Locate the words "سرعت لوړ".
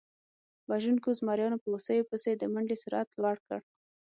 2.83-3.37